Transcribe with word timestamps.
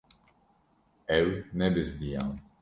Ew 1.17 1.29
nebizdiyan. 1.57 2.33